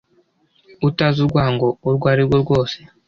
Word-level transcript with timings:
Utazi 0.87 1.17
urwango 1.25 1.67
urwo 1.87 2.05
ari 2.13 2.21
rwo 2.27 2.37
rwose 2.43 2.77